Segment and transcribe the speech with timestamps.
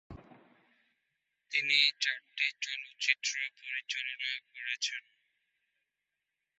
[1.51, 5.03] তিনি চারটি চলচ্চিত্র পরিচালনা করেছেন।